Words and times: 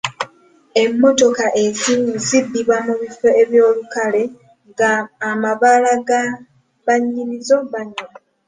Emmotoka 0.83 1.45
ezimu 1.63 2.11
zibbibwa 2.27 2.77
mu 2.85 2.93
bifo 3.01 3.27
by'olukale 3.49 4.23
nga 4.69 4.91
amabaala 5.29 5.89
nga 6.01 6.19
bannyinizo 6.85 7.57
banywa. 7.71 8.05